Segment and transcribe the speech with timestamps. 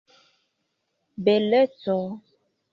[1.25, 1.97] beleco